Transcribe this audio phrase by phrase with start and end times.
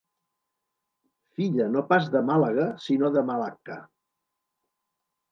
[1.41, 3.77] Filla no pas de Màlaga sinó de Malacca.